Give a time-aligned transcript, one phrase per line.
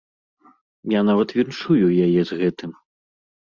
[0.93, 2.77] Я нават віншую яе з гэтым.